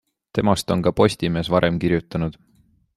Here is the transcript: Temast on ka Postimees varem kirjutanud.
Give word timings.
Temast 0.37 0.73
on 0.77 0.81
ka 0.87 0.95
Postimees 1.01 1.53
varem 1.57 1.81
kirjutanud. 1.85 2.45